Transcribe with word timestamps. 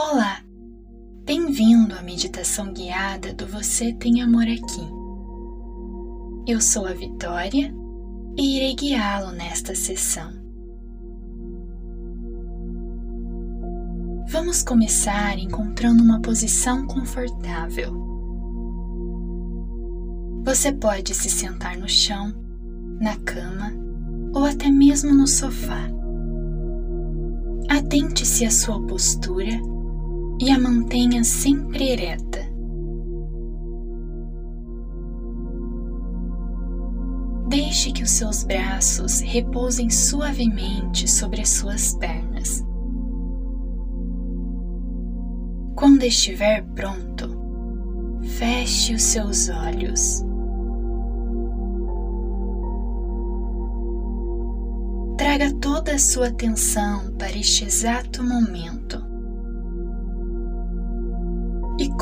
Olá! 0.00 0.40
Bem-vindo 1.24 1.92
à 1.92 2.02
meditação 2.02 2.72
guiada 2.72 3.34
do 3.34 3.48
Você 3.48 3.92
Tem 3.94 4.22
Amor 4.22 4.44
Aqui. 4.44 4.88
Eu 6.46 6.60
sou 6.60 6.86
a 6.86 6.92
Vitória 6.92 7.74
e 8.38 8.56
irei 8.58 8.76
guiá-lo 8.76 9.32
nesta 9.32 9.74
sessão. 9.74 10.30
Vamos 14.28 14.62
começar 14.62 15.36
encontrando 15.36 16.00
uma 16.00 16.22
posição 16.22 16.86
confortável. 16.86 17.92
Você 20.44 20.72
pode 20.72 21.12
se 21.12 21.28
sentar 21.28 21.76
no 21.76 21.88
chão, 21.88 22.32
na 23.00 23.16
cama 23.16 23.72
ou 24.32 24.44
até 24.44 24.70
mesmo 24.70 25.12
no 25.12 25.26
sofá. 25.26 25.90
Atente-se 27.68 28.46
à 28.46 28.50
sua 28.52 28.80
postura 28.86 29.60
e 30.40 30.50
a 30.50 30.58
mantenha 30.58 31.24
sempre 31.24 31.90
ereta. 31.90 32.38
Deixe 37.48 37.92
que 37.92 38.02
os 38.02 38.10
seus 38.10 38.44
braços 38.44 39.20
repousem 39.20 39.88
suavemente 39.88 41.10
sobre 41.10 41.40
as 41.40 41.48
suas 41.48 41.94
pernas. 41.94 42.62
Quando 45.74 46.02
estiver 46.04 46.62
pronto, 46.74 47.30
feche 48.22 48.94
os 48.94 49.02
seus 49.02 49.48
olhos. 49.48 50.22
Traga 55.16 55.52
toda 55.54 55.94
a 55.94 55.98
sua 55.98 56.28
atenção 56.28 57.12
para 57.16 57.36
este 57.36 57.64
exato 57.64 58.22
momento. 58.22 59.07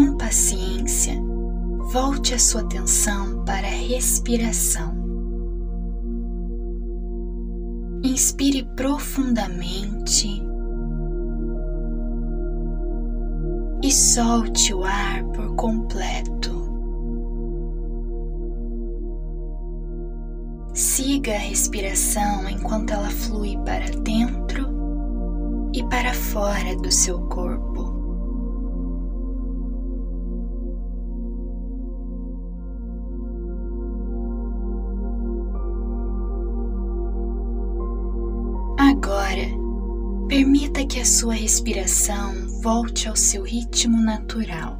Com 0.00 0.16
paciência, 0.16 1.12
volte 1.92 2.32
a 2.32 2.38
sua 2.38 2.62
atenção 2.62 3.44
para 3.44 3.66
a 3.66 3.70
respiração. 3.70 4.94
Inspire 8.02 8.66
profundamente 8.74 10.42
e 13.82 13.92
solte 13.92 14.72
o 14.72 14.84
ar 14.84 15.22
por 15.34 15.54
completo. 15.56 16.50
Siga 20.72 21.34
a 21.34 21.38
respiração 21.38 22.48
enquanto 22.48 22.94
ela 22.94 23.10
flui 23.10 23.54
para 23.66 23.90
dentro 24.00 24.66
e 25.74 25.84
para 25.84 26.14
fora 26.14 26.74
do 26.76 26.90
seu 26.90 27.20
corpo. 27.28 27.69
Agora, 39.02 39.48
permita 40.28 40.84
que 40.84 41.00
a 41.00 41.06
sua 41.06 41.32
respiração 41.32 42.34
volte 42.60 43.08
ao 43.08 43.16
seu 43.16 43.42
ritmo 43.42 43.96
natural. 43.96 44.78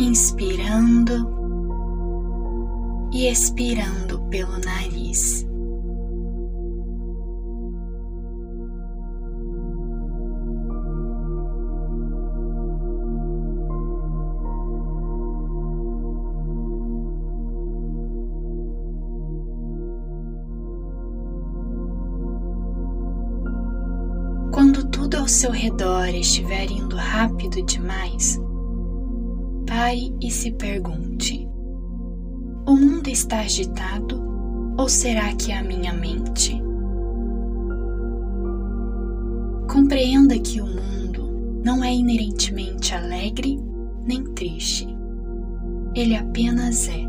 Inspirando 0.00 1.30
e 3.12 3.28
expirando 3.28 4.20
pelo 4.22 4.58
nariz. 4.58 5.46
Tudo 25.10 25.22
ao 25.22 25.28
seu 25.28 25.50
redor 25.50 26.08
estiver 26.14 26.70
indo 26.70 26.94
rápido 26.94 27.60
demais, 27.64 28.40
pare 29.66 30.14
e 30.22 30.30
se 30.30 30.52
pergunte: 30.52 31.48
o 32.64 32.76
mundo 32.76 33.08
está 33.08 33.40
agitado 33.40 34.22
ou 34.78 34.88
será 34.88 35.34
que 35.34 35.50
é 35.50 35.58
a 35.58 35.64
minha 35.64 35.92
mente? 35.92 36.62
Compreenda 39.68 40.38
que 40.38 40.60
o 40.60 40.66
mundo 40.66 41.60
não 41.64 41.82
é 41.82 41.92
inerentemente 41.92 42.94
alegre 42.94 43.58
nem 44.06 44.22
triste. 44.34 44.86
Ele 45.94 46.14
apenas 46.14 46.88
é. 46.88 47.04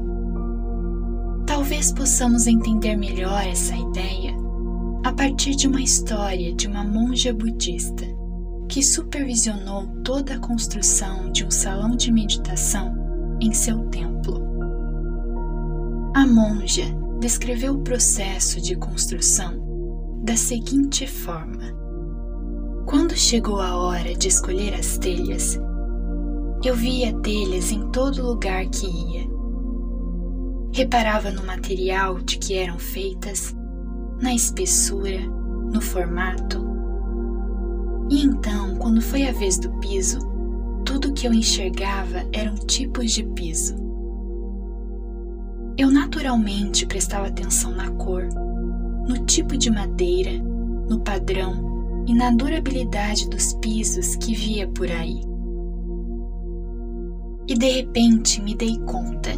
Talvez 1.45 1.91
possamos 1.91 2.47
entender 2.47 2.95
melhor 2.95 3.45
essa 3.45 3.75
ideia 3.75 4.20
a 5.03 5.11
partir 5.11 5.55
de 5.55 5.67
uma 5.67 5.81
história 5.81 6.53
de 6.53 6.67
uma 6.67 6.83
monja 6.83 7.33
budista 7.33 8.05
que 8.69 8.83
supervisionou 8.83 9.87
toda 10.03 10.35
a 10.35 10.39
construção 10.39 11.31
de 11.31 11.43
um 11.43 11.49
salão 11.49 11.95
de 11.95 12.11
meditação 12.11 12.95
em 13.41 13.51
seu 13.51 13.79
templo. 13.89 14.39
A 16.13 16.27
monja 16.27 16.85
descreveu 17.19 17.73
o 17.73 17.83
processo 17.83 18.61
de 18.61 18.75
construção 18.75 19.59
da 20.23 20.35
seguinte 20.35 21.07
forma: 21.07 21.75
Quando 22.85 23.15
chegou 23.15 23.59
a 23.59 23.75
hora 23.75 24.13
de 24.13 24.27
escolher 24.27 24.75
as 24.75 24.99
telhas, 24.99 25.59
eu 26.63 26.75
via 26.75 27.11
telhas 27.21 27.71
em 27.71 27.89
todo 27.89 28.25
lugar 28.25 28.67
que 28.67 28.85
ia. 28.85 29.27
Reparava 30.73 31.31
no 31.31 31.43
material 31.43 32.19
de 32.21 32.37
que 32.37 32.53
eram 32.53 32.77
feitas 32.77 33.55
na 34.21 34.33
espessura, 34.33 35.19
no 35.73 35.81
formato. 35.81 36.63
E 38.09 38.23
então, 38.23 38.75
quando 38.75 39.01
foi 39.01 39.27
a 39.27 39.31
vez 39.31 39.57
do 39.57 39.69
piso, 39.79 40.19
tudo 40.85 41.13
que 41.13 41.27
eu 41.27 41.33
enxergava 41.33 42.23
eram 42.31 42.55
tipos 42.55 43.11
de 43.11 43.23
piso. 43.23 43.75
Eu 45.77 45.89
naturalmente 45.89 46.85
prestava 46.85 47.27
atenção 47.27 47.71
na 47.71 47.89
cor, 47.91 48.27
no 49.07 49.25
tipo 49.25 49.57
de 49.57 49.71
madeira, 49.71 50.31
no 50.87 50.99
padrão 50.99 52.03
e 52.05 52.13
na 52.13 52.29
durabilidade 52.31 53.29
dos 53.29 53.53
pisos 53.55 54.15
que 54.17 54.35
via 54.35 54.67
por 54.67 54.91
aí. 54.91 55.21
E 57.47 57.55
de 57.55 57.69
repente 57.69 58.41
me 58.41 58.53
dei 58.53 58.77
conta. 58.79 59.31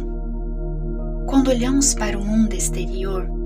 Quando 1.26 1.48
olhamos 1.48 1.94
para 1.94 2.18
o 2.18 2.24
mundo 2.24 2.52
exterior, 2.52 3.43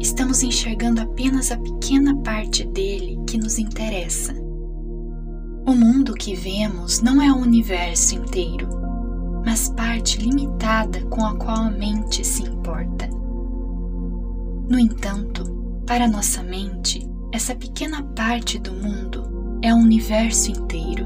estamos 0.00 0.42
enxergando 0.42 1.00
apenas 1.00 1.50
a 1.50 1.56
pequena 1.56 2.16
parte 2.22 2.64
dele 2.64 3.18
que 3.26 3.36
nos 3.36 3.58
interessa. 3.58 4.32
O 5.66 5.72
mundo 5.72 6.14
que 6.14 6.34
vemos 6.34 7.02
não 7.02 7.20
é 7.20 7.30
o 7.32 7.36
universo 7.36 8.14
inteiro, 8.14 8.68
mas 9.44 9.68
parte 9.70 10.18
limitada 10.18 11.00
com 11.06 11.24
a 11.24 11.36
qual 11.36 11.56
a 11.56 11.70
mente 11.70 12.24
se 12.24 12.42
importa. 12.42 13.08
No 14.68 14.78
entanto, 14.78 15.44
para 15.86 16.08
nossa 16.08 16.42
mente, 16.42 17.08
essa 17.32 17.54
pequena 17.54 18.02
parte 18.14 18.58
do 18.58 18.72
mundo 18.72 19.58
é 19.62 19.74
o 19.74 19.78
universo 19.78 20.50
inteiro. 20.50 21.04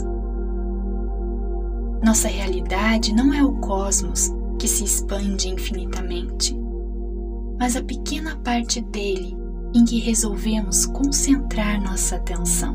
Nossa 2.05 2.29
realidade 2.29 3.15
não 3.15 3.33
é 3.33 3.43
o 3.45 3.53
cosmos 3.55 4.31
que 4.59 4.69
se 4.69 4.85
expande 4.85 5.49
infinitamente 5.49 6.62
mas 7.59 7.77
a 7.77 7.83
pequena 7.83 8.37
parte 8.37 8.81
dele 8.81 9.37
em 9.75 9.85
que 9.85 9.99
resolvemos 10.01 10.87
concentrar 10.87 11.83
nossa 11.83 12.17
atenção. 12.17 12.75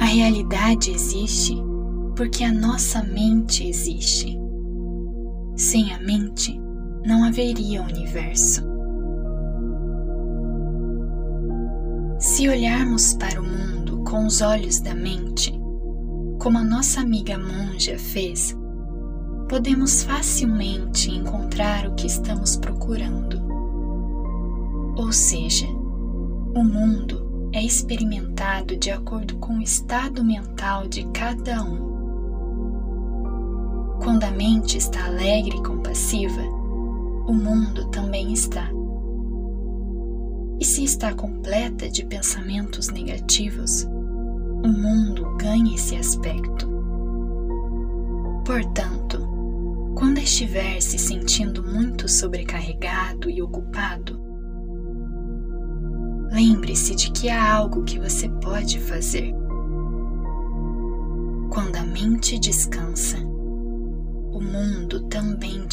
A 0.00 0.04
realidade 0.04 0.90
existe 0.90 1.56
porque 2.16 2.44
a 2.44 2.52
nossa 2.52 3.02
mente 3.02 3.66
existe. 3.66 4.38
Sem 5.56 5.92
a 5.92 6.00
mente, 6.00 6.58
não 7.04 7.24
haveria 7.24 7.82
universo. 7.82 8.62
Se 12.18 12.48
olharmos 12.48 13.14
para 13.14 13.40
o 13.40 13.44
mundo 13.44 14.02
com 14.04 14.26
os 14.26 14.40
olhos 14.40 14.80
da 14.80 14.94
mente, 14.94 15.52
como 16.38 16.58
a 16.58 16.64
nossa 16.64 17.00
amiga 17.00 17.38
monja 17.38 17.98
fez, 17.98 18.56
podemos 19.50 20.04
facilmente 20.04 21.10
encontrar 21.10 21.88
o 21.88 21.94
que 21.96 22.06
estamos 22.06 22.54
procurando. 22.56 23.42
Ou 24.96 25.12
seja, 25.12 25.66
o 25.66 26.62
mundo 26.62 27.50
é 27.52 27.60
experimentado 27.60 28.76
de 28.76 28.92
acordo 28.92 29.36
com 29.38 29.58
o 29.58 29.60
estado 29.60 30.22
mental 30.22 30.86
de 30.86 31.04
cada 31.08 31.64
um. 31.64 31.90
Quando 34.00 34.22
a 34.22 34.30
mente 34.30 34.78
está 34.78 35.06
alegre 35.06 35.58
e 35.58 35.62
compassiva, 35.64 36.42
o 37.26 37.32
mundo 37.34 37.90
também 37.90 38.32
está. 38.32 38.70
E 40.60 40.64
se 40.64 40.84
está 40.84 41.12
completa 41.12 41.90
de 41.90 42.06
pensamentos 42.06 42.88
negativos, 42.90 43.82
o 43.82 44.68
mundo 44.68 45.36
ganha 45.38 45.74
esse 45.74 45.96
aspecto. 45.96 46.70
Portanto, 48.46 48.99
quando 50.00 50.16
estiver 50.16 50.80
se 50.80 50.98
sentindo 50.98 51.62
muito 51.62 52.08
sobrecarregado 52.08 53.28
e 53.28 53.42
ocupado, 53.42 54.18
lembre-se 56.32 56.94
de 56.94 57.10
que 57.12 57.28
há 57.28 57.52
algo 57.52 57.84
que 57.84 57.98
você 58.00 58.26
pode 58.26 58.80
fazer. 58.80 59.30
Quando 61.50 61.76
a 61.76 61.84
mente 61.84 62.38
descansa, 62.38 63.18
o 63.18 64.40
mundo 64.40 65.06
também. 65.08 65.66